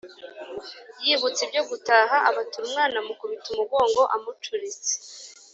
yibutse 1.05 1.39
ibyo 1.45 1.61
gutaha 1.69 2.15
abatura 2.29 2.63
umwana 2.67 2.95
amukubita 2.99 3.47
umugongo 3.49 4.01
amucuritse. 4.15 4.93